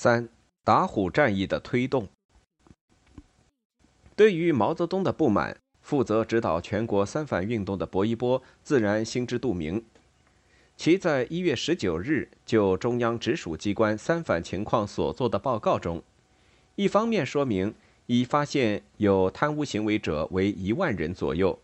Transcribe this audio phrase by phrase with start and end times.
[0.00, 0.28] 三
[0.62, 2.06] 打虎战役的推动。
[4.14, 9.84] 对于毛泽东的不满，负责指导全国三反运动的薄一波自然心知肚明。
[10.76, 16.00] 其在一月十九日就中央直属机关三反情况所做的报告中，
[16.76, 17.74] 一方面说明
[18.06, 21.58] 已发现有贪污行为者为一万人左右，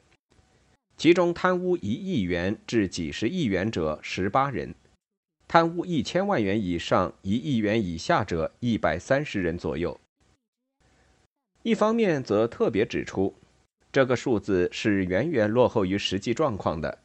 [0.96, 4.74] 其中贪污一亿元至几十亿元者十八人。
[5.46, 9.98] 贪污一千万元以上、一亿元以下者一百三十人左右。
[11.62, 13.34] 一方面则特别指出，
[13.92, 16.98] 这个数字是远远落后于实际状况的。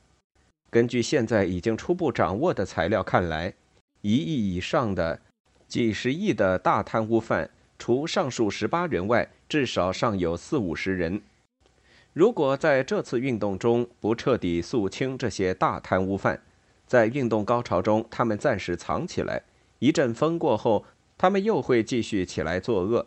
[0.69, 3.53] 根据现在已经初步掌握的材料看来，
[4.01, 5.21] 一亿以上的、
[5.67, 11.21] 几十亿的大贪污犯，除上述十八人外，至少尚有四五十人。
[12.13, 16.41] 如果在这次运动中不彻底肃清这些大贪污犯，
[16.89, 19.43] 在运动高潮中，他们暂时藏起来；
[19.77, 20.83] 一阵风过后，
[21.19, 23.05] 他们又会继续起来作恶。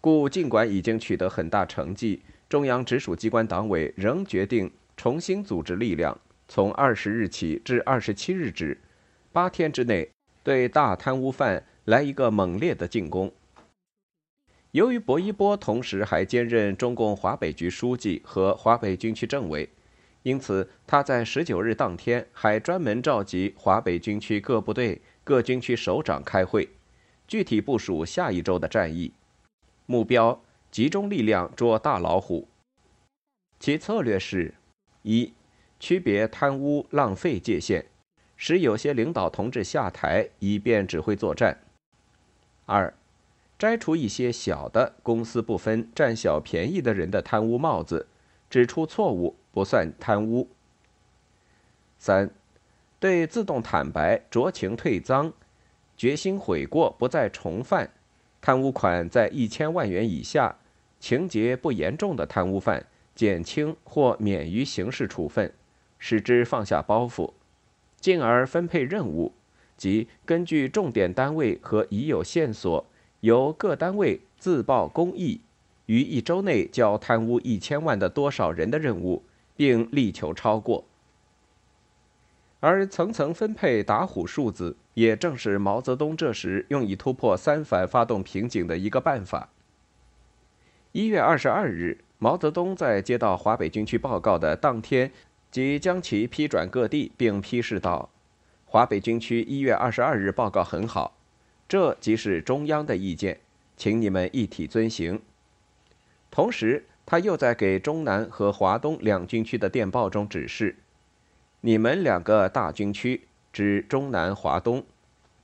[0.00, 8.76] 故尽管已经取得很大成绩，中央直属机关党委仍决定重新组织力量，从二十日起至二十七日止，
[9.30, 10.10] 八天之内
[10.42, 13.32] 对大贪污犯来一个猛烈的进攻。
[14.72, 19.68] 由于薄一波同时还兼任中共华北局书记和华北军区政委。
[20.26, 26.68] 因此，他在十九日当天还专门召集华北军区各部队、各军区首长开会，
[27.28, 29.12] 具体部署下一周的战役
[29.86, 32.48] 目标，集中力量捉大老虎。
[33.60, 34.54] 其策略是：
[35.02, 35.32] 一、
[35.78, 37.84] 区别贪污浪费界限，
[38.36, 41.54] 使有些领导同志下台，以便指挥作战；
[42.64, 42.92] 二、
[43.56, 48.08] 摘除一些小的公私不分、占小便宜的人的贪污帽子，
[48.50, 49.36] 指出错误。
[49.56, 50.50] 不算贪污。
[51.98, 52.28] 三，
[53.00, 55.32] 对自动坦白、酌情退赃、
[55.96, 57.90] 决心悔过、不再重犯、
[58.42, 60.56] 贪污款在一千万元以下、
[61.00, 65.50] 情节不严重的贪污犯，减轻或免于刑事处分，
[65.98, 67.32] 使之放下包袱，
[67.98, 69.32] 进而分配任务，
[69.78, 72.84] 即根据重点单位和已有线索，
[73.20, 75.40] 由各单位自报公益，
[75.86, 79.24] 于一周内交贪污一千万的多少人的任务。
[79.58, 80.84] 并力求超过，
[82.60, 89.48] 而层层分配打虎数字，也正是毛泽东这时用以突破三反发动瓶颈的一个办法。
[90.92, 95.10] 一月二十二日，毛泽东在接到华北军区报告的当天，
[95.50, 98.10] 即将其批转各地，并批示道
[98.66, 101.16] ：“华北军区一月二十二日报告很好，
[101.66, 103.40] 这即是中央的意见，
[103.74, 105.22] 请你们一体遵行。”
[106.36, 106.84] 同时。
[107.08, 110.74] 他又在给中南和华东两军区的电报中指示
[111.62, 114.84] ：“你们两个大军区指中南、华东，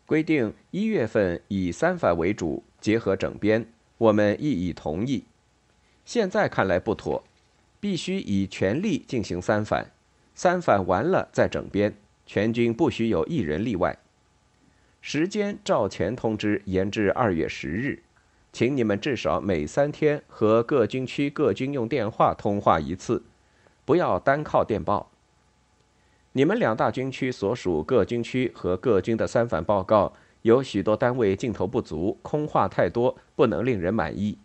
[0.06, 3.64] 规定一月份以三反为主，结合整编，
[3.96, 5.22] 我们亦已同意。
[6.04, 7.22] 现在看来不妥，
[7.78, 9.92] 必须以全力进行三反，
[10.34, 11.94] 三反完了再整编，
[12.26, 13.96] 全军不许有一人例外。
[15.00, 18.02] 时间照前通知延至二月十日。”
[18.52, 23.24] 请你们至少每三天和各军区各军用电话通话一次，
[23.86, 25.10] 不要单靠电报。
[26.32, 34.36] 你们两大军区所属各军区和各军的三反报告，有许多单位镜头不足，空话太多，不能令人满意。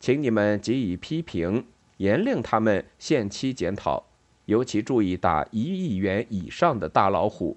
[0.00, 1.66] 请你们给予批评，
[1.98, 4.04] 严令他们限期检讨，
[4.46, 7.56] 尤其注意打一亿元以上的大老虎。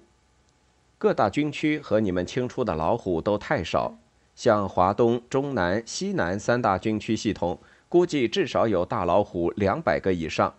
[0.98, 3.98] 各大军区和你们清出的老虎都太少。
[4.40, 7.58] 像华东、中南、西南三大军区系统，
[7.90, 10.54] 估计至少有大老虎两百个以上，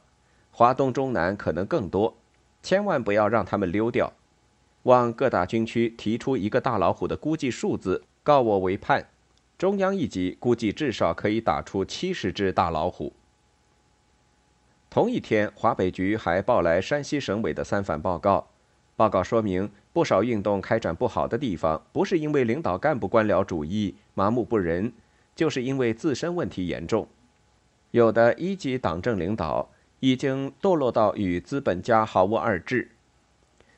[0.52, 2.16] 华东、中南可能更多，
[2.62, 4.14] 千万不要让他们溜掉。
[4.84, 9.08] 望各大军区提出一个大老虎的估计数字，告我为盼。
[9.58, 13.14] 中央一级估计至少可以打出七十只大老虎。
[14.92, 18.50] 同一天，华北局还报来山西省委的三反报告，
[18.96, 19.72] 报告说明。
[19.94, 24.94] 不少运动开展不好的地方，不是因为领导干部官僚主义、麻木不仁，
[25.36, 27.08] 就是因为自身问题严重。
[27.92, 29.70] 有的一级党政领导
[30.00, 32.90] 已经堕落到与资本家毫无二致。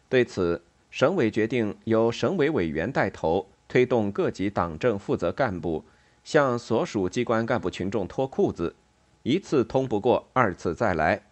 [0.08, 0.62] 对此，
[0.92, 5.84] 省委决定由省委委员带头，推动各级党政负责干部
[6.24, 8.76] 向所属机关干部群众脱裤子，
[9.24, 11.24] 一次通不过，二次再来，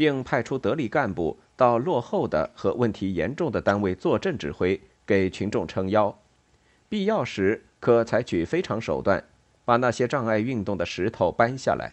[0.00, 1.38] 并派出得力干部。
[1.56, 6.18] 到落后的和问题严重的单位坐镇指挥，给群众撑腰，
[6.88, 9.22] 必要时可采取非常手段，
[9.66, 11.92] 把那些障碍运动的石头搬下来。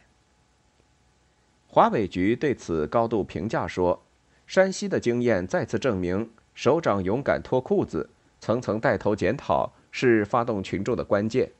[1.68, 4.02] 华北局对此高度评价说
[4.48, 8.10] ：“山西的经验再次证明，首长勇敢脱裤子，
[8.40, 11.52] 层层带头检讨，是发动群众的关键。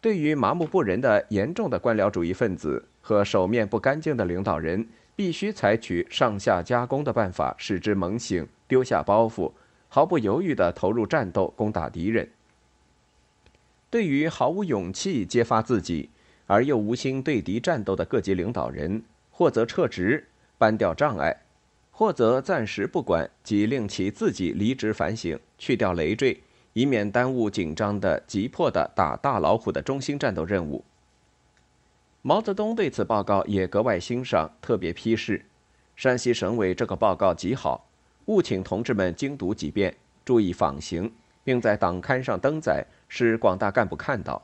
[0.00, 4.86] 对于麻木不仁的严重的官僚主义分子和手面不干净的领导人，
[5.16, 9.52] 必须采取上下夹攻的办法，使之猛醒，丢下包袱，
[9.88, 12.28] 毫不犹豫地投入战斗，攻打敌人。
[13.90, 16.10] 对于毫无勇气揭发自己
[16.46, 20.26] 而又无心对敌战斗的各级领导人，或则撤职、
[20.58, 21.42] 搬掉障碍，
[21.92, 26.40] 或则暂时不管，即令其自己离职反省，去掉累赘。
[26.72, 30.84] 以免耽误紧张的、急迫的打大老虎的中心战斗任务。
[32.26, 35.44] 毛泽东对此报告也格外欣赏，特别批示：
[35.94, 37.86] 山西省委这个报告极好，
[38.24, 39.94] 务请同志们精读几遍，
[40.24, 41.12] 注意仿行，
[41.44, 44.40] 并在党刊上登载，使广大干部看到。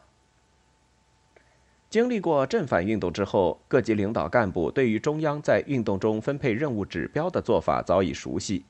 [1.88, 8.66] 经历过镇反运动之后，各级领导干部对于中央在运动中分配任务指标的做法早已熟悉，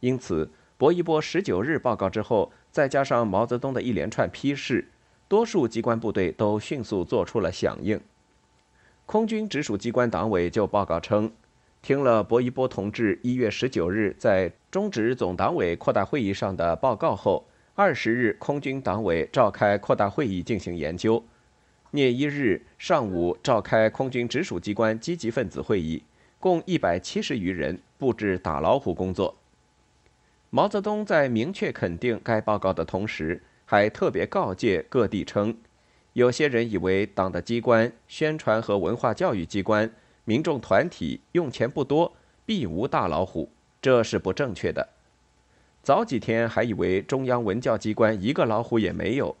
[0.00, 0.50] 因此。
[0.76, 4.88] 薄一波十九日报告之后，再加上毛泽东的一连串批示，
[5.28, 8.00] 多数机关部队都迅速做出了响应。
[9.10, 11.32] 空军直属机关党委就报告称，
[11.82, 21.24] 听了薄一波同志一月十九日在中直总党委扩大会议上的报告后，二十日空军党委召开扩大会议进行研究，
[21.90, 26.04] 聂一日上午召开空军直属机关积极分子会议，
[26.38, 29.36] 共一百七十余人布置打老虎工作。
[30.50, 35.56] 毛泽东在明确肯定该报告的同时，还特别告诫各地称：
[36.14, 39.90] 有些人以为党的机关、宣传和文化教育机关、
[40.24, 42.12] 民众团体用钱不多，
[42.44, 43.48] 必无大老虎，
[43.80, 44.88] 这是不正确的。
[45.82, 49.34] 早几天还以为中央文教机关一个老虎也没有，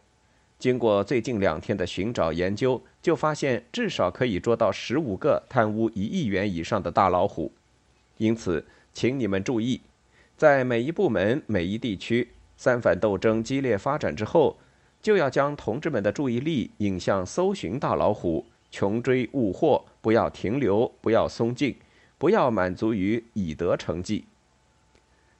[0.58, 7.52] 经过最近两天的寻找研究，就发现至少可以捉到十五个贪污一亿元以上的大老虎。
[8.16, 9.80] 因此，请你们注意。
[10.36, 14.56] 在每一部门、每一地区，三反斗争激烈发展之后，
[15.02, 21.76] 就要将同志们的注意力引向搜寻大老虎，穷追勿获，不要停留，不要松劲，
[22.18, 24.24] 不要满足于已得成绩。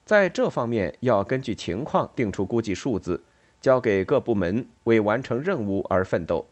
[0.05, 3.23] 在这方面，要根据情况定出估计数字，
[3.61, 6.47] 交给各部门为完成任务而奋斗。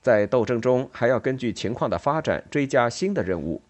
[0.00, 3.60] 在斗争中，还要根据情况的发展追加新的任务，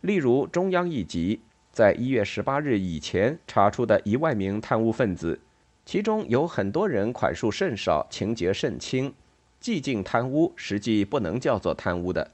[0.00, 1.40] 例如中央一级。
[1.72, 5.38] 在一月十八日以前查出的一万名贪污分子，
[5.86, 9.14] 其中有很多人款数甚少，情节甚轻，
[9.60, 12.32] 既尽贪污，实际不能叫做贪污的。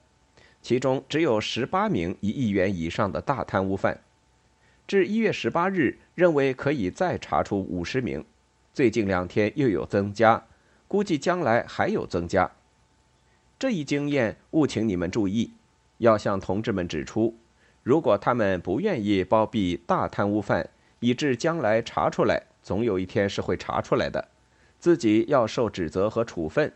[0.63, 4.01] 其中只有十八名一亿元以上的大贪污犯。
[4.87, 8.25] 至一月十八日，认为可以再查出五十名，
[8.73, 10.47] 最近两天又有增加，
[10.89, 12.51] 估计将来还有增加。
[13.59, 15.53] 这一经验，务请你们注意，
[15.99, 17.37] 要向同志们指出。
[17.83, 20.71] 如果他们不愿意包庇大贪污犯，
[21.01, 24.29] 以致将来查出来，总有一天是会查出来的，
[24.79, 26.73] 自己要受指责和处分，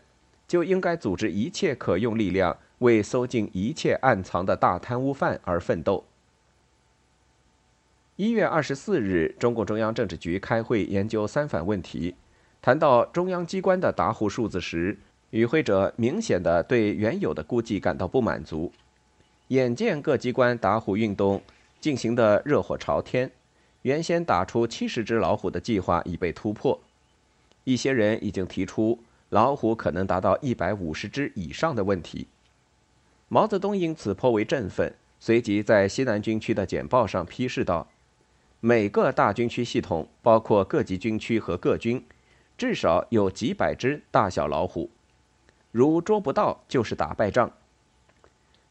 [0.47, 6.03] 就应该组织一切可用力量，为搜尽一切暗藏的大贪污犯而奋斗。
[8.17, 12.15] 一月二十四日，中共中央政治局开会研究三反问题，
[12.61, 14.97] 谈到中央机关的打虎数字时，
[15.29, 18.71] 与会者明显的对原有的估计感到不满足。
[19.49, 21.41] 眼见各机关打虎运动
[21.79, 23.31] 进行的热火朝天，
[23.83, 26.79] 原先打出七十只老虎的计划已被突破，
[27.63, 32.27] 一些人已经提出老虎可能达到一百五十只以上的问题。
[33.29, 37.87] 毛泽东因此颇为振奋，随即在西南军区的简报上批示道
[38.59, 42.05] ：“每个大军区系统，包括各级军区和各军，
[42.57, 44.89] 至少有几百只大小老虎，
[45.71, 47.51] 如捉不到，就是打败仗。”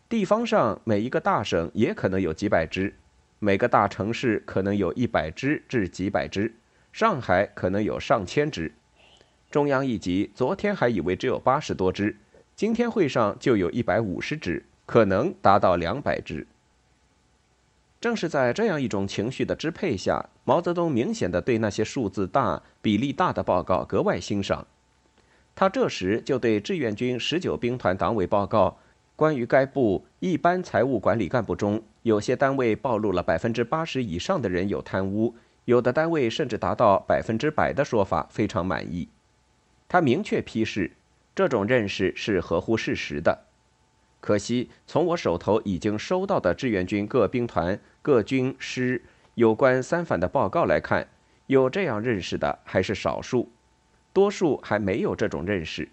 [0.08, 2.94] 地方上每一个大省也可能有几百只，
[3.38, 6.54] 每个大城市可能有一百只至几百只，
[6.92, 8.72] 上海可能有上千只。
[9.50, 12.16] 中央一级昨天还以为只有八十多只，
[12.54, 16.46] 今天会上就有一百五十只，可能达到两百只。
[18.00, 24.66] 正是在这样一种情绪的支配下，毛泽东明显的对那些数字大、比例大的报告格外欣赏。
[25.54, 28.78] 他这时就对志愿军十九兵团党委报告。
[29.16, 35.34] 关于该部一般财务管理干部中，有些单位暴露了百分之八十以上的人有贪污，
[35.64, 39.08] 有的单位甚至达到百分之百的说法，非常满意。
[39.88, 40.92] 他明确批示，
[41.34, 43.46] 这种认识是合乎事实的。
[44.20, 49.02] 可惜，从我手头已经收到的志愿军各兵团、各军师
[49.34, 51.08] 有关三反的报告来看，
[51.48, 53.50] 有这样认识的还是少数，
[54.12, 55.88] 多数还没有这种认识。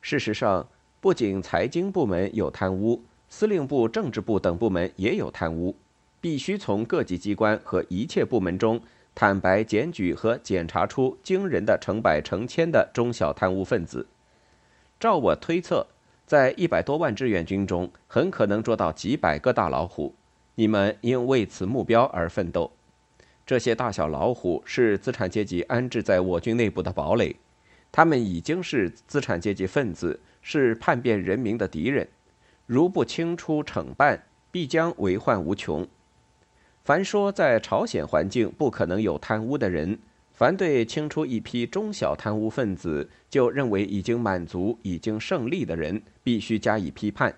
[0.00, 0.66] 事实上。
[1.02, 3.02] 不仅财经部门有贪污，
[3.34, 5.74] 司令部、政治部等部门也有贪污，
[6.20, 8.78] 必须从各级机关和一切部门中
[9.14, 14.06] 坦白检举和检查出惊人的成百成千的中小贪污分子。
[15.00, 15.86] 照我推测，
[16.26, 20.14] 在一百多万志愿军中，很可能捉到几百个大老虎。
[20.56, 22.70] 你们应为此目标而奋斗。
[23.46, 27.34] 这些大小老虎是资产阶级安置在我军内部的堡垒，
[27.90, 32.06] 他们已经是资产阶级分子，是叛变人民的敌人。
[32.66, 35.86] 如不清出惩办，必将为患无穷。
[36.84, 39.98] 凡说在朝鲜环境不可能有贪污的人。
[40.34, 47.30] 凡对清出一批中小贪污分子就认为已经满足、已经胜利的人，必须加以批判；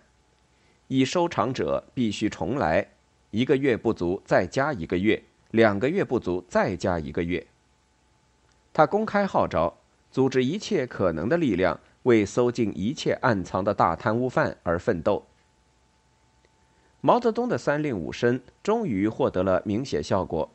[0.88, 2.86] 已收场者必须重来，
[3.30, 7.46] 一个月不足再加一个月，两个月不足再加一个月。
[8.72, 9.76] 他公开号召，
[10.10, 15.26] 组织一切可能的力量，为搜尽一切暗藏的大贪污犯而奋斗。
[17.02, 20.50] 毛泽东的三令五申终于获得了明显效果。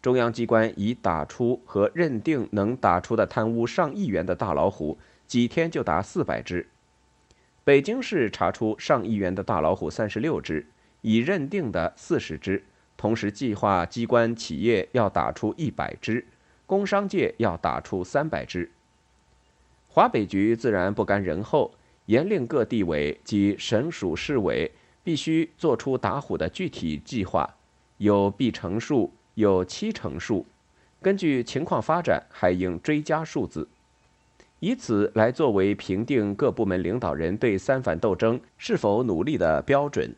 [0.00, 6.68] 中央机关已打出和认定能打出的贪污上亿元的大老虎，几天就达四百只。
[7.64, 10.66] 北京市查出上亿元的大老虎三十六只，
[11.02, 12.64] 已认定的四十只，
[12.96, 16.24] 同时计划机关企业要打出一百只，
[16.64, 18.70] 工商界要打出三百只。
[19.92, 21.72] 华北局自然不甘人后，
[22.06, 24.70] 严令各地委及省属市委
[25.04, 27.56] 必须做出打虎的具体计划，
[27.98, 29.12] 有必成数。
[29.34, 30.44] 有七成数，
[31.00, 33.66] 根据情况发展，还应追加数字，
[34.58, 40.14] 以此来作为评定各部门领导人对三反斗争是否努力的标准。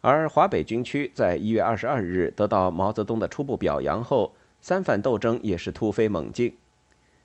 [0.00, 6.56] 而华北军区在一月二十二日得到毛泽东的初步表扬后，三反斗争也是突飞猛进，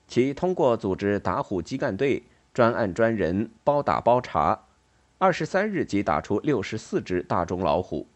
[0.08, 2.22] 其通过组织打虎机干队，
[2.54, 4.64] 专案专人，包打包查，
[5.18, 8.08] 二十三日即打出六十四只大中老虎。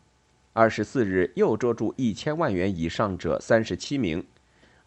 [0.55, 4.27] 二十四日又捉住一千万元以上者三十七名，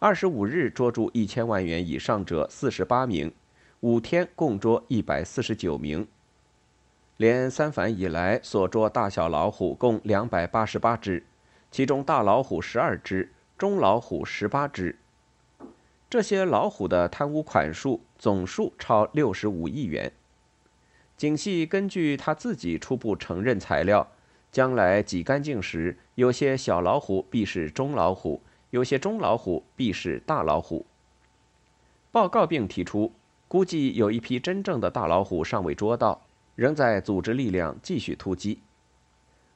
[0.00, 3.32] 二十五日捉住一千万元以上者四十八名，
[3.80, 6.06] 五天共捉一百四十九名。
[7.16, 11.24] 连三反以来所捉大小老虎共两百八十八只，
[11.70, 14.98] 其中大老虎十二只，中老虎十八只。
[16.16, 20.10] 这些老虎的贪污款数总数超六十五亿元。
[21.14, 24.08] 景系根据他自己初步承认材料。
[24.50, 30.86] 将来挤干净时，有些小老虎必是中老虎，有些中老虎必是大老虎。
[32.10, 33.12] 报告并提出，
[33.46, 36.22] 估计有一批真正的大老虎尚未捉到，
[36.54, 38.60] 仍在组织力量继续突击。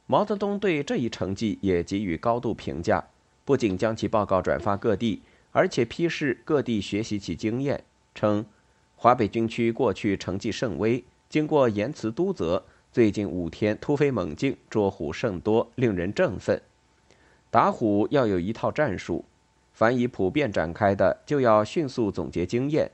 [0.07, 3.03] 毛泽东对这一成绩也给予高度评价，
[3.47, 8.45] 不仅将其报告转发各地，而且批示各地学习其经验，称
[8.97, 12.65] 华北军区过去成绩甚微，经过严词督责。
[12.93, 16.61] 最近五天突飞猛进，捉虎甚多，令人振奋。
[17.49, 19.25] 打虎要有一套战术，
[19.73, 22.91] 凡已普遍展开的，就要迅速总结经验，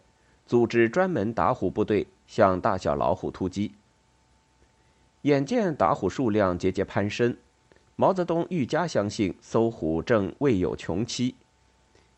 [0.46, 3.72] 组织专门打虎部队，向大小老虎突击。
[5.22, 7.36] 眼见打虎数量节节攀升，
[7.96, 11.34] 毛泽东愈加相信搜虎正未有穷期。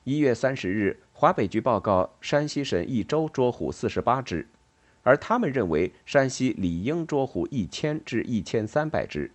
[0.05, 4.47] 一月三十日，华北局报告，山西省一周捉虎四十八只。
[5.03, 9.31] 而他们认为，山西理应捉虎一千至一千三百只。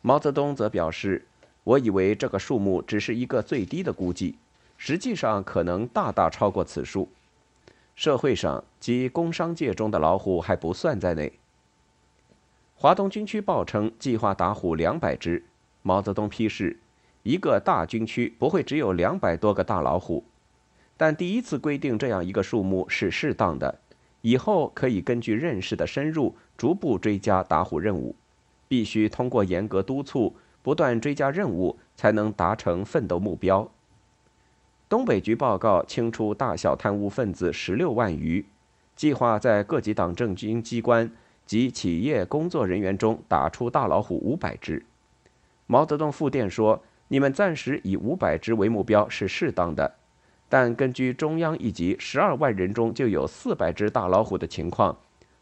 [0.00, 1.26] 毛泽东则表示
[1.64, 4.36] ：“我以为这个数目只是一个最低的估计，
[4.76, 7.08] 实际上可能大大超过此数。
[7.94, 11.32] 社会上及工商界中的老虎还不算在内。”
[12.76, 15.44] 华东军区报称计划打虎两百只，
[15.82, 16.78] 毛泽东批示
[17.22, 20.24] ：“一个大军区不会只有两百多个大老虎，
[20.96, 23.78] 但第一次规定这样一个数目是适当的。”
[24.20, 28.16] 以后可以根据认识的深入，逐步追加打虎任务。
[28.66, 33.70] 必须通过严格督促，不断追加任务，才能达成奋斗目标。
[34.88, 38.44] 东北局报告清出大小贪污分子十六万余，
[38.96, 41.10] 计划在各级党政军机关
[41.46, 44.84] 及企业工作人员中打出大老虎五百只。
[45.66, 49.96] 毛泽东复电说：“你们暂时以五百只为目标是适当的。”
[50.50, 54.96] 但根据中央一级十二万人中就有四百只大老虎的情况，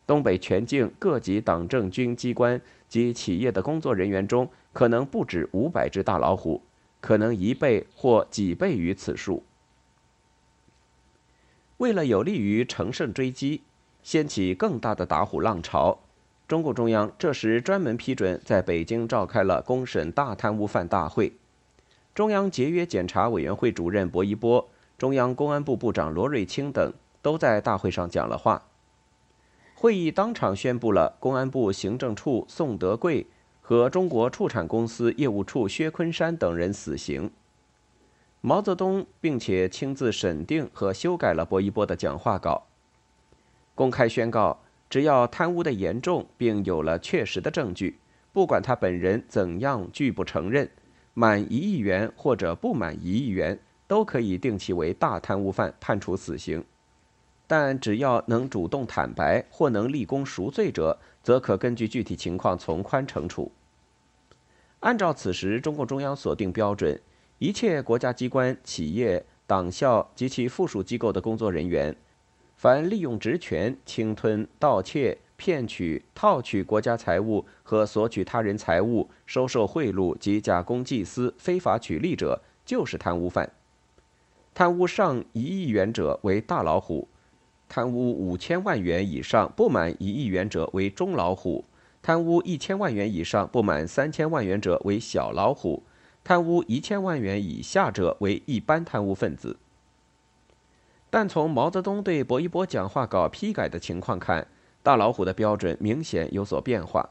[0.05, 6.61] 东北全境各级党政军机关及企业的工作人员中可能不止五百只大老虎，
[7.01, 9.45] 可能一倍或几倍于此数。
[11.77, 13.63] 为了有利于乘胜追击，
[14.03, 16.01] 掀起更大的打虎浪潮，
[16.49, 21.33] 中共中央这时专门批准在北京召开了公审大贪污犯大会，
[22.17, 24.67] 中央节约检查委员会主任薄一波。
[24.97, 28.63] 中央公安部部长罗瑞卿等都在大会上讲了话。
[29.75, 33.27] 会议当场宣布了公安部行政处宋德贵
[33.61, 37.31] 和中国畜产公司业务处薛昆山等人死刑。
[38.41, 42.67] 毛泽东并且亲自审定和修改了薄一波的讲话稿，
[43.75, 47.99] 公开宣告：只要贪污的严重，并有了确实的证据，
[48.33, 50.71] 不管他本人怎样拒不承认，
[51.19, 56.63] 满一亿元或者不满一亿元，都可以定其为大贪污犯，判处死刑。
[57.47, 63.51] 但只要能主动坦白或能立功赎罪者，则可根据具体情况从宽惩处。
[64.81, 67.01] 按照此时中共中央所定标准，
[67.39, 71.97] 一切国家机关、企业、党校及其附属机构的工作人员，
[72.57, 83.53] 凡利用职权侵吞、盗窃、骗取、套取国家财物和索取他人财物、收受贿赂及假公济私、非法取利者，就是贪污犯。
[84.55, 87.09] 贪污上一亿元者为大老虎。
[87.69, 91.65] 贪污五千万元以上不满一亿元者为中老虎，
[92.01, 95.83] 贪污一千万元以上不满三千万元者为小老虎，
[96.23, 99.57] 贪污一千万元以下者为一般贪污分子。
[101.11, 104.47] 但从毛泽东对薄一波讲话稿批改的情况看，
[104.87, 107.11] 大老虎的标准明显有所变化。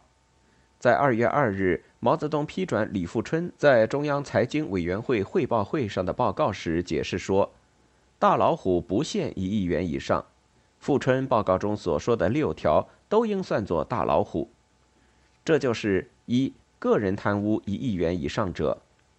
[0.80, 7.52] 在二月二日，毛泽东批转李富春在中央财经委员会汇报会上的报告时解释说
[8.18, 10.24] ：“大老虎不限一亿元以上。”
[10.80, 14.50] 富春报告中所说的六条都应算作大老虎，
[15.44, 18.78] 这就是一个人贪污一亿元以上者；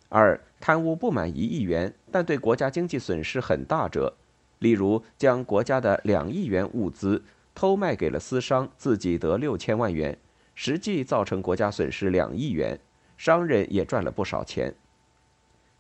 [0.09, 4.15] 二贪污不满一亿元但对国家经济损失很大者，
[4.61, 7.23] 例如将国家的两亿元物资
[7.57, 10.17] 偷卖给了私商，自己得六千万元，
[10.55, 12.79] 实际造成国家损失两亿元，
[13.17, 14.71] 商人也赚了不少钱；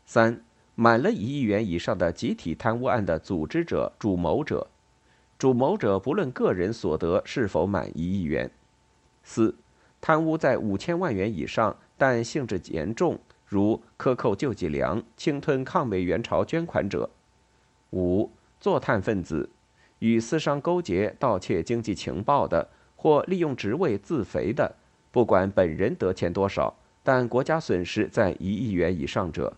[0.06, 0.42] 三
[0.74, 4.66] 满了一亿元以上的集体贪污案的组织者、主谋者。
[5.38, 8.50] 主谋者不论个人所得是否满一亿元。
[9.22, 9.54] 四、
[10.00, 17.10] 贪污在五千万元以上，但性质严重，如克扣救济粮、侵吞抗美援朝捐款者。
[17.90, 19.50] 五、坐探分子，
[20.00, 24.74] 与私商勾结盗窃经济情报的，或利用职位自肥的，
[25.10, 29.56] 不管本人得钱多少，但国家损失在一亿元以上者。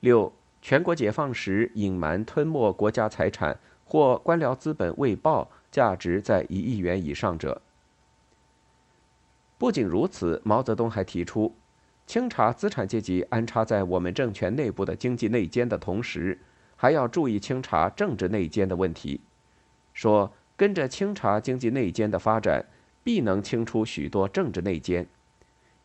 [0.00, 3.58] 六、全国解放时隐瞒吞没国家财产。
[3.88, 7.62] 或官僚资本未报，价值在一亿元以上者。
[9.58, 11.54] 不仅如此，毛泽东还提出，
[12.04, 16.36] 清查资产阶级安插在我们政权内部的经济内奸的同时，
[16.74, 19.20] 还要注意清查政治内奸的问题。
[19.96, 22.66] 说跟着清查经济内奸的发展，
[23.02, 25.06] 必能清出许多政治内奸。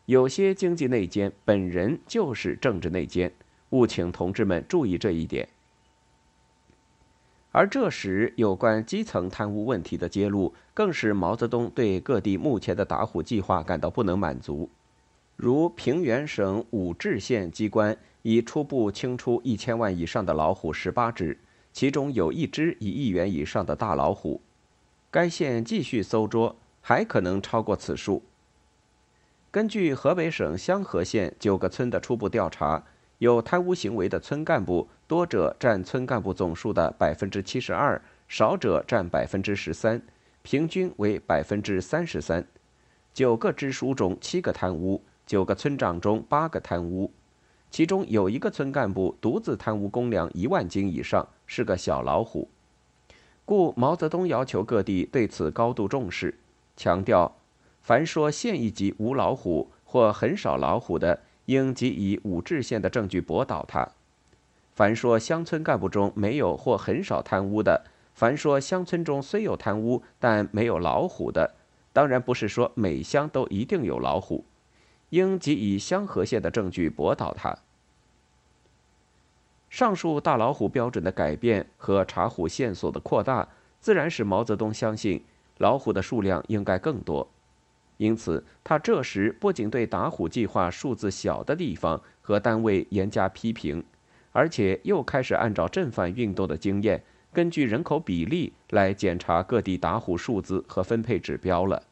[0.04, 3.32] 有些经济内奸本人就是政治内奸，
[3.70, 5.48] 务请同志们注意这一点。
[7.52, 14.68] 而这时，有关基层贪污问题的揭露，更使毛泽东对各地目前的打虎计划感到不能满足。
[15.36, 21.38] 如平原省武陟县机关已初步清出一千万以上的老虎十八只，
[21.72, 24.40] 其中有一只一亿元以上的大老虎。
[25.10, 28.22] 该县继续搜捉，还可能超过此数。
[29.50, 32.84] 根据河北省香河县九个村的初步调查。
[33.18, 40.02] 有贪污行为的村干部，多者占村干部总数的百分之七十二，少者占百分之十三，
[40.42, 42.44] 平均为百分之三十三。
[43.14, 47.12] 九个支书中七个贪污，九个村长中八个贪污，
[47.70, 52.48] 其中有一个村干部独自贪污公粮一万斤以上，是个小老虎。
[53.44, 56.38] 故毛泽东要求各地对此高度重视，
[56.78, 57.36] 强调：
[57.82, 61.20] 凡说县一级无老虎或很少老虎的。
[61.46, 63.86] 应即以武治县的证据驳倒他。
[64.72, 67.84] 凡说乡村干部中没有或很少贪污的，
[68.14, 71.54] 凡说乡村中虽有贪污但没有老虎的，
[71.92, 74.44] 当然不是说每乡都一定有老虎，
[75.10, 77.58] 应即以香河县的证据驳倒他。
[79.72, 83.48] 上述大老虎标准的改变和查虎线索的扩大，
[83.80, 85.24] 自然使毛泽东相信
[85.56, 87.26] 老虎的数量应该更多。
[87.96, 93.82] 因此，他这时不仅对打虎计划数字小的地方和单位严加批评，
[94.32, 101.82] 而且又开始按照镇反运动的经验，根据人口比例来检查各地打虎数字和分配指标了。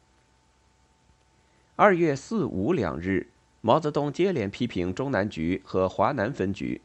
[1.77, 3.29] 二月四五两日，
[3.63, 6.83] 毛泽东接连批评中南局和华南分局，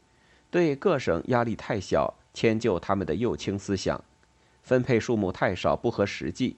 [0.56, 4.02] 对各省压力太小，迁就他们的右倾思想，
[4.62, 6.56] 分配数目太少，不合实际。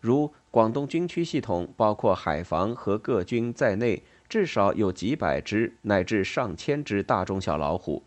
[0.00, 8.02] 如广东军区系统，包括海防和各军在内，至少有几百只乃至上千只大中小老虎，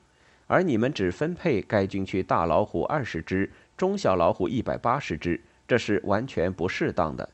[0.47, 7.29] 而你们只分配该军区大老虎二十只，中小老虎一百八十只，这是完全不适当的。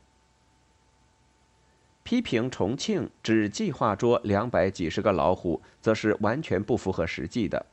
[2.03, 7.65] 批评重庆只计划捉两百几十个老虎，则是完全不符合实际的。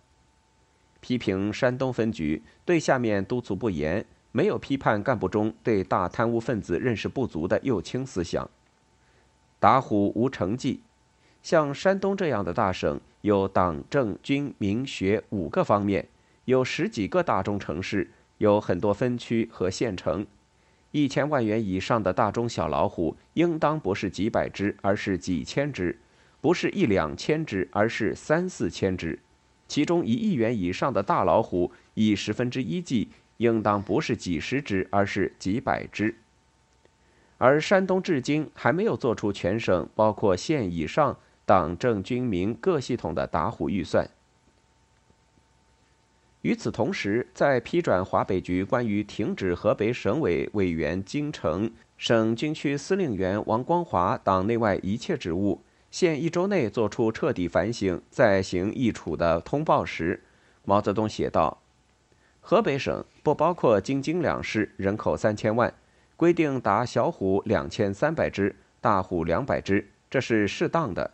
[1.05, 8.49] 批评山东分局对下面督促不严，没有批判干部中对大贪污分子认识不足的右倾思想。
[9.61, 10.81] 打虎无成绩，
[11.43, 16.09] 像山东这样的大省，有党政军民学五个方面，
[16.47, 20.27] 有十几个大中城市，有很多分区和县城。
[20.93, 25.97] 一千万元以上的大中小老虎，应当不是几百只，而是几千只；
[26.41, 29.19] 不是一两千只，而是三四千只。
[29.67, 36.15] 其中一亿元以上的大老虎，以十分之一计，应当不是几十只，而是几百只。
[37.39, 44.09] 而山东至今还没有做出全省包括县以上党政军民各系统的打虎预算。
[46.43, 55.61] 与此同时，在批转华北局关于停止河北省委委员京城、省军区司令员王光华党内外一切职务，
[55.95, 60.25] 限一周内作出彻底反省再行议处的通报时，
[60.65, 61.63] 毛泽东写道
[62.43, 65.73] ：“河北省不包括京津两市，人口三千万，
[66.17, 71.13] 规定打小虎两千三百只，大虎两百只，这是适当的。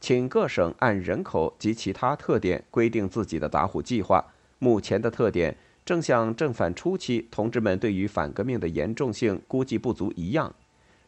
[0.00, 4.24] 请各省按人口及其他特点规定自己的打虎计划。”
[4.58, 10.54] 目前的特点正像正反初期同志们对于反革命的严重性估计不足一样，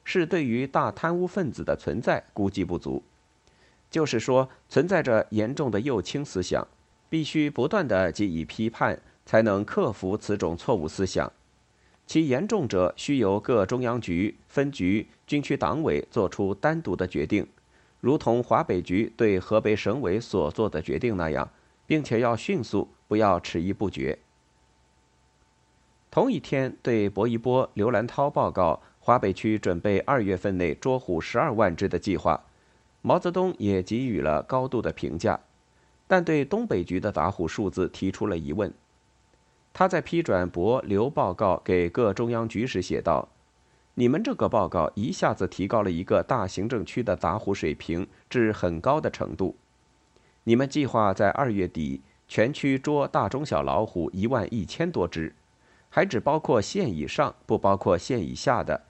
[0.06, 3.02] 是对于大贪污分子的存在估计不足。
[3.90, 6.66] 就是说，存在着严重的右倾思想，
[7.10, 11.30] 必须不断的给予批判，才能克服此种错误思想。
[12.06, 17.46] 其严重者，需由各中央局、分局、军区党委作出单独的决定，
[18.00, 21.50] 如同华北局对河北省委所做的决定那样，
[21.86, 22.88] 并且要迅速。
[23.08, 24.18] 不要迟疑不决。
[26.10, 32.42] 同一天，对薄一波、刘兰涛报告华北区准备二月份内捉虎十二万只的计划，
[33.02, 35.38] 毛泽东也给予了高度的评价，
[36.08, 38.74] 但对东北局的打虎数字提出了疑问。
[39.72, 43.28] 他在批转薄刘报告给各中央局时写道
[43.94, 49.54] ：“你们这个报告一下子提高了一个大行政区的打虎水平至很高的程度。
[50.42, 55.32] 你们计划在二月底。”全区捉大中小老虎一万一千多只，
[55.88, 58.80] 还只包括县以上，不包括县以下的；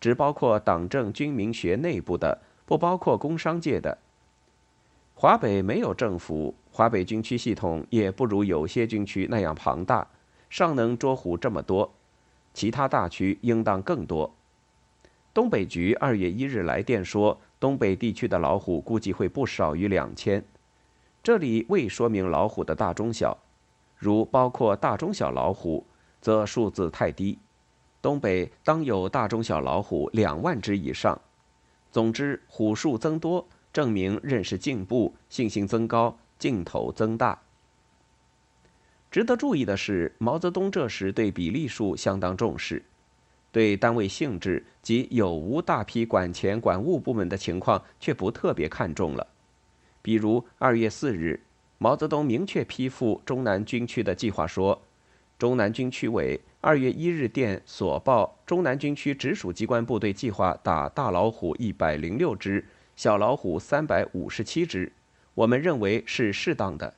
[0.00, 3.98] 只包括党政军民学内部的，不包括工商界的。
[5.14, 10.06] 华北没有政府，华北军区系统也不如有些军区那样庞大，
[10.50, 11.90] 尚能捉虎这么多。
[12.52, 14.34] 其他大区应当更多。
[15.32, 20.42] 东北局二月一日来电说，东北地区的老虎估计会不少于两千。
[21.22, 23.36] 这里未说明老虎的大中小，
[23.96, 25.84] 如包括大中小老虎，
[26.20, 27.38] 则数字太低。
[28.06, 31.20] 东北当有大中小老虎两万只以上。
[31.90, 37.42] 总之，虎数增多，证明认识进步，信心增高，劲头增大。
[39.10, 42.84] 值得注意的是，毛泽东这时对比例数相当重视，
[43.50, 49.26] 对单位性质及有无大批管钱管物部门的情况却不特别看重了。
[50.00, 51.40] 比如二月四日，
[51.78, 54.80] 毛泽东明确批复中南军区的计划说
[55.36, 62.64] ：“中南军区委二月一日电所报，中南军区直属机关部队计划打大老虎一百零六只，
[62.96, 64.90] 小老虎三百五十七只，
[65.34, 66.94] 我们认为是适当的。”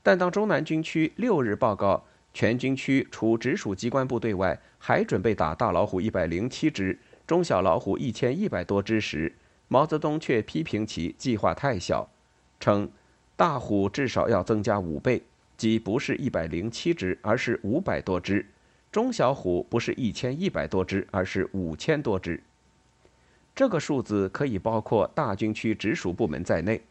[0.00, 9.34] 但当中南军区六日报告全军区除直属机关部队外，还准备打大老虎一百零七只，中小老虎一千一百多只时，
[9.66, 12.08] 毛泽东却批评其计划太小，
[12.60, 12.88] 称
[13.34, 15.24] 大虎至少要增加五倍，
[15.56, 18.44] 即不是一百零七只，而是五百多只；
[18.92, 22.42] 中小虎不是一千一百多只，而是五千多只。
[23.54, 26.82] 这个数字可以包括大军区直属部门在内。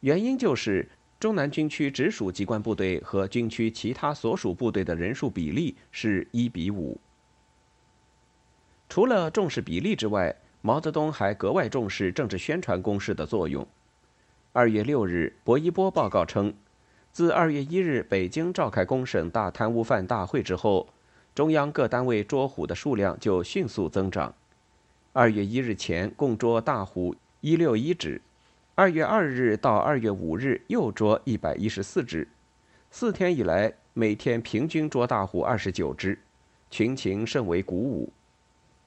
[0.00, 7.00] 原因就是中南军区直属机关部队和军区其他所属部队的人数比例是一比五。
[8.88, 13.66] 除了重视比例之外，毛泽东还格外重视政治宣传攻势的作用。
[14.52, 16.54] 二月六日，薄一波报告称，
[17.12, 20.88] 自二月一日北京召开公审大贪污犯大会之后，
[21.34, 24.34] 中央各单位捉虎的数量就迅速增长。
[25.12, 28.20] 二月一日前共捉大虎一六一只，
[28.74, 32.28] 二月二日到二月五日又捉一百一十四只，
[32.90, 36.18] 四天以来每天平均捉大虎二十九只，
[36.70, 38.12] 群情甚为鼓舞。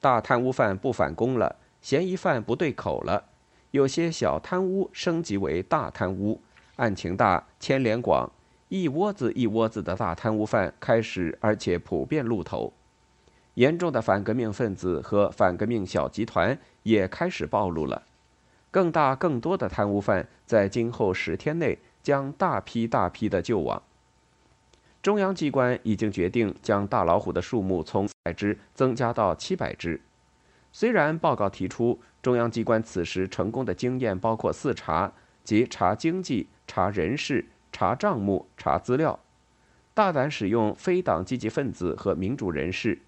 [0.00, 1.56] 大贪污犯不反攻了。
[1.82, 3.24] 嫌疑犯不对口了，
[3.72, 6.40] 有些小贪污升级为大贪污，
[6.82, 8.28] 案情大，牵连广，
[8.68, 12.72] 一窝子一窝子的大贪污犯开始，而且普遍露头，
[13.54, 18.02] 严重的反革命分子和反革命小集团也开始暴露了，
[18.72, 23.80] 更大更多的贪污犯在今后十天内将大批大批的救亡。
[25.00, 30.00] 中央机关已经决定将大老虎的数目从百只增加到七百只。
[30.72, 35.12] 虽然报告提出，中央机关此时成功的经验包括四查，
[35.44, 39.20] 即查经济、查人事、查账目、查资料，
[39.92, 42.98] 大胆使用非党积极分子和民主人士，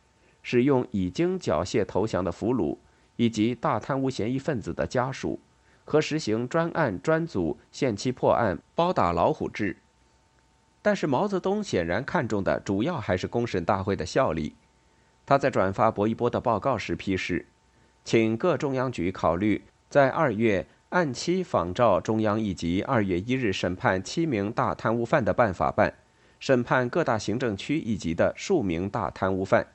[0.43, 2.77] 使用已经缴械投降的俘虏
[3.17, 5.41] 以及大贪污嫌疑分子的家属，
[5.87, 9.79] 和实行专案专组、限期破案、包打老虎制。
[10.83, 14.55] 但是毛泽东显然看重的主要还是公审大会的效力。
[15.25, 17.47] 他在转发薄一波的报告时批示。
[18.05, 25.93] 请各中央局考虑，在二月按期仿照中央一级二月一日审判七名大贪污犯的办法办，
[26.39, 29.67] 审判各大行政区一级的数名大贪污犯，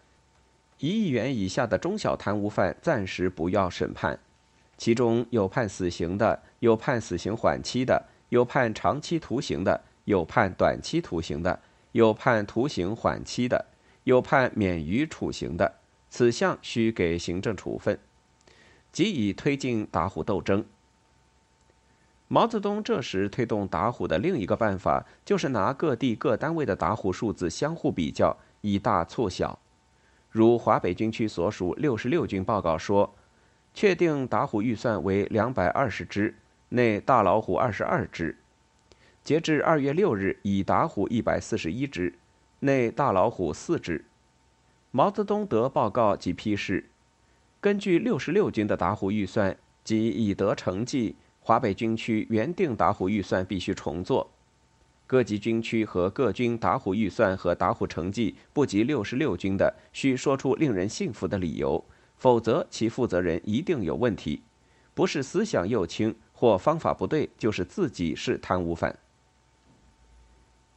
[0.78, 4.18] 一亿元以下的中小贪污犯暂时不要审判，
[4.78, 11.60] 其中有判死刑的，有判死刑缓期的，有判长期徒刑的，有判短期徒刑的，
[11.92, 13.66] 有判徒刑缓期的，
[14.06, 15.80] 有判免于处刑的，
[16.10, 18.00] 此项需给行政处分。
[18.94, 20.64] 即以推进打虎斗争。
[22.32, 29.58] 毛泽东这时推动打虎的另一个办法，就是拿各地各单位的打虎数字相互比较，以大促小。
[30.30, 33.16] 如华北军区所属六十六军报告说，
[33.74, 36.36] 确定打虎预算为两百二十只，
[36.70, 38.38] 内大老虎二十二只。
[39.24, 42.14] 截至二月六日，已打虎一百四十一只，
[42.60, 44.06] 内大老虎四只。
[44.92, 46.86] 毛泽东得报告即批示。
[47.60, 51.16] 根据六十六军的打虎预算及已得成绩，
[51.50, 54.30] 华北军区原定打虎预算必须重做。
[55.08, 61.84] 各级军区和各军打虎预算和打虎成绩不及六十六军的，需说出令人信服的理由，
[62.18, 64.44] 否则其负责人一定有问题，
[64.94, 69.00] 不是思想右倾或方法不对，就是自己是贪污犯。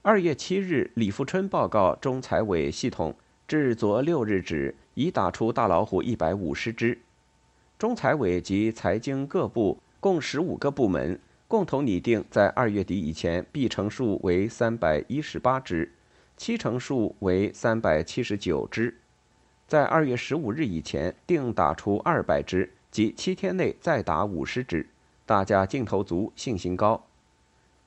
[0.00, 3.14] 二月七日，李富春报告中财委系统。
[3.46, 6.98] 至昨六日止，已打出大老虎一百五十只。
[7.78, 15.92] 中财委及财经各部共十五个部门共同拟定，在二月底以前，必成数为三百一十八只，
[16.36, 18.98] 七成数为三百七十九只。
[19.68, 24.88] 在二月十五日以前，定打出二百只，即七天内再打五十只。
[25.24, 27.06] 大家劲头足，信心高。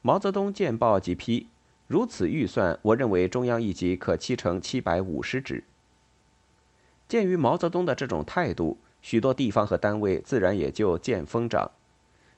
[0.01, 1.49] 毛泽东见报即批。
[1.87, 5.65] 如此预算，我认为中央一级可期成七百五十只。
[7.09, 11.71] 鉴于毛泽东的这种态度，许多地方和单位自然也就见风长。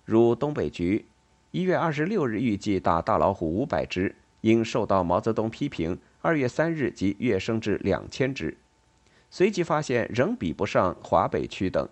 [0.07, 1.03] 如东北局，
[1.51, 8.55] 一月二十六日预计打大老虎五百只，因受到毛泽东批评，二月三日即跃升至两千只。
[9.29, 11.89] 随即发现仍比不上华北区等，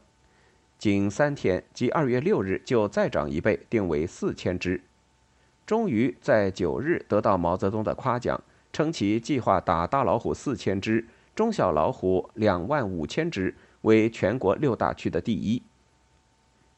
[0.77, 4.81] 仅三天即二月六日就再涨一倍，定为四千只。
[5.65, 15.61] 终于在九日得到毛泽东的夸奖，称其计划打大老虎四千只，中小老虎两万五千只，为全国六大区的第一。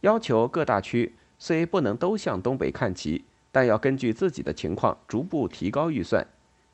[0.02, 6.26] 要求各大区虽不能都向东北看齐，但要根据自己的情况逐步提高预算，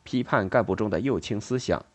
[0.04, 1.86] 批判干部中的右倾思想。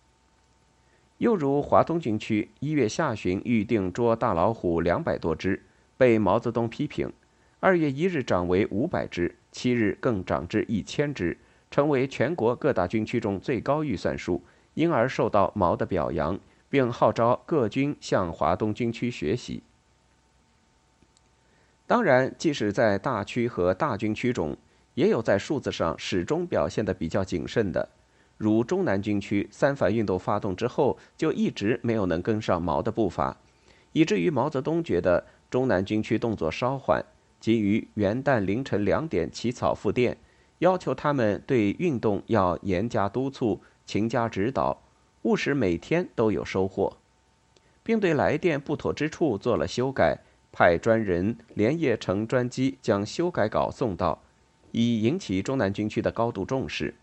[1.18, 5.62] 又如华东军区一月下旬预定捉大老虎两百多只，
[5.96, 7.12] 被毛泽东批评，
[7.58, 9.34] 二月一日涨为五百只。
[9.50, 11.36] 七日更涨至一千只，
[11.70, 14.42] 成为全国各大军区中最高预算数，
[14.74, 19.62] 因而受到毛的表扬，并号召各军向华东军区学习。
[21.88, 24.54] 当然，即使在大区和大军区中，
[24.92, 27.88] 也有在数字上始终表现得比较谨慎的，
[28.36, 33.38] 如中南军区三反运动发动之后，就一直没有能跟上毛的步伐，
[33.92, 37.02] 以至于毛泽东觉得中南军区动作稍缓。
[37.40, 40.18] 即于元旦凌晨两点起草复电，
[40.58, 44.82] 要求他们对运动要严加督促、勤加指导，
[45.22, 46.98] 务使每天都有收获，
[47.82, 50.18] 并对来电不妥之处做了修改，
[50.52, 54.22] 派专人连夜乘专机将修改稿送到，
[54.72, 56.94] 以引起中南军区的高度重视。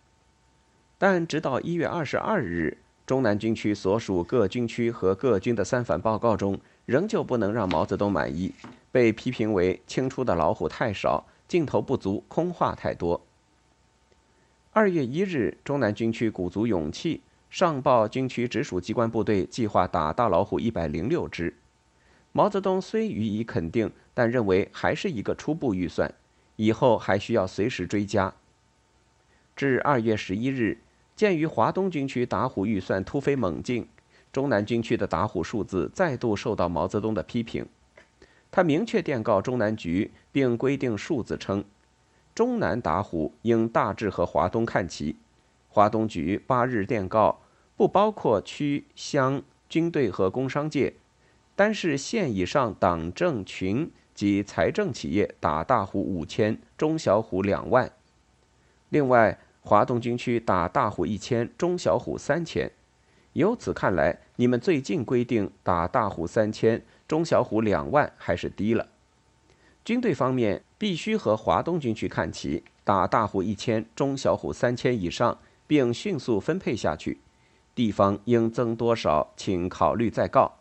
[0.97, 8.53] 但直到一月二十二日，中南军区所属各军区和各军的三反报告中，仍旧不能让毛泽东满意。
[8.91, 13.21] 被批评为清出的老虎太少，镜头不足，空话太多。
[14.71, 21.53] 二月一日，中南军区鼓足勇气上报军区直属机关部队，计划打大老虎一百零六只。
[22.37, 26.13] 毛泽东虽予以肯定，但认为还是一个初步预算，
[26.57, 28.33] 以后还需要随时追加。
[29.55, 30.77] 至二月十一日，
[31.15, 33.87] 鉴于华东军区打虎预算突飞猛进，
[34.33, 37.65] 中南军区的打虎数字再度受到毛泽东的批评。
[38.51, 41.63] 他明确电告中南局，并规定数字称：
[42.33, 45.15] 中南打虎应大致和华东看齐。
[45.69, 47.39] 华东局八日电告，
[47.77, 50.95] 不包括区乡军队和工商界，
[51.55, 57.91] 单是县以上党政群及财政企业打大虎五千，中小虎两万。
[58.89, 62.71] 另外，华东军区打大虎一千，中小虎三千。
[63.33, 68.87] 由此看来，你们最近规定打大虎三千，中小虎两万还是低了。
[69.83, 75.37] 军队方面必须和华东军区看齐，打大虎一千，中小虎三千以上。
[75.67, 77.19] 并迅速分配下去，
[77.73, 80.59] 地方应增多少，请考虑再告。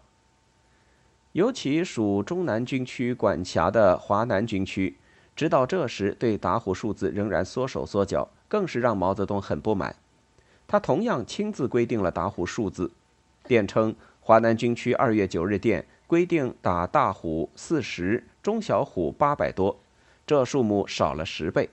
[1.35, 4.97] 尤其属中南军区管辖的华南军区，
[5.35, 9.97] 直到这时对打虎数字仍然缩手缩脚，更是让毛泽东很不满。
[10.69, 12.93] 他同样亲自规定了打虎数字，
[13.49, 19.77] 电称华南军区二月九日电规定打大虎四十，中小虎八百多，
[20.25, 21.69] 这数目少了十倍。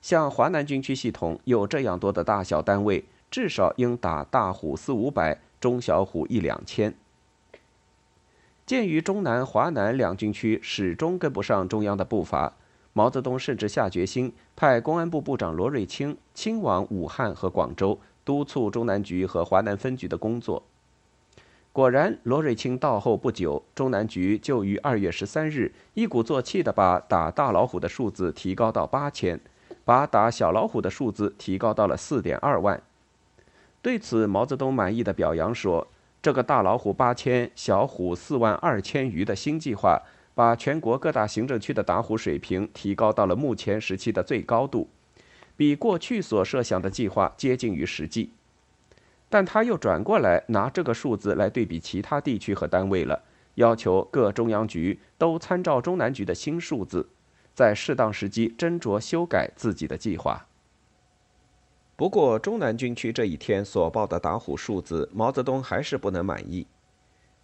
[0.00, 6.94] 像华南军区系统有这样多的大小单位，至少应打大虎四五百，中小虎一两千。
[8.66, 12.52] 鉴于中南、华南两军区始终跟不上中央的步伐，
[12.92, 20.64] 毛泽东甚至下决心派公安部部长罗瑞卿亲往武汉和广州，督促中南局和华南分局的工作。
[21.72, 29.40] 果然，罗瑞卿到后不久，中南局就于二月十三日一鼓作气地把打大老虎的数字提高到八千。
[29.84, 32.82] 把打小老虎的数字提高到了四点二万。
[33.80, 35.86] 对此，毛泽东满意的表扬说
[36.26, 40.02] ：“这个大老虎八千，小虎四万二千余的新计划，
[40.34, 44.88] 把全国各大行政区的打虎水平提高到了目前时期的最高度，
[45.56, 48.32] 比过去所设想的计划接近于实际。”
[49.30, 53.22] 但他又转过来拿这个数字来对比其他地区和单位了，
[53.54, 57.08] 要求各中央局都参照中南局的新数字。
[57.54, 60.44] 在适当时机斟酌修改自己的计划。
[61.96, 66.66] 不过，中南军区这一天所报的打虎数字，毛泽东还是不能满意。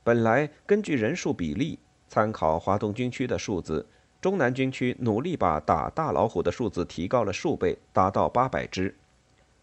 [0.05, 3.87] 本来根据人数比例，参考华东军区的数字，
[4.21, 8.93] 中南军区努力把打大老虎的数字提高了数倍，达到八百只；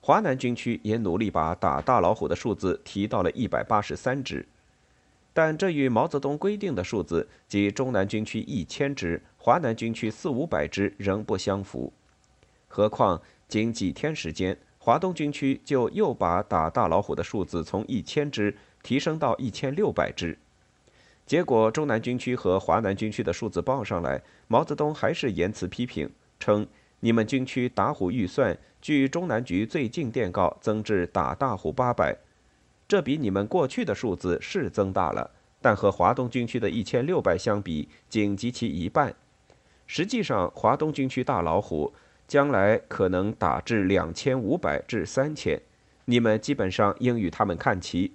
[0.02, 4.48] 华南军区也努力把打大老虎的数字提到了一百八十三只。
[5.32, 9.22] 但这与毛泽东规定的数字，即中南军区一千只。
[9.38, 11.94] 华南军区四五百只仍不相符，
[12.68, 14.58] 何况仅几天时间，
[14.90, 20.36] 华东军区就又把打大老虎的数字从一千只提升到一千六百只。
[21.28, 26.66] 结果，中南军区和华南军区的数字报上来，毛泽东还是严词批评，称
[27.02, 32.18] 你们军区打虎预算据中南局最近电告增至打大虎八百，
[32.88, 35.30] 这比你们过去的数字是增大了，
[35.62, 39.14] 但和华东军区的一千六百相比，仅及其一半。
[39.86, 41.94] 实际上，华东军区大老虎
[42.30, 45.60] 将来可能打至两千五百至三千，
[46.06, 48.14] 你们基本上应与他们看齐。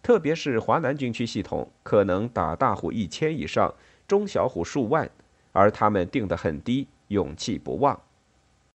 [0.00, 3.74] 特别是华南军区系统可能打大虎一千以上，
[4.06, 5.10] 中小虎数万，
[5.50, 8.00] 而他们定得很低，勇气不旺。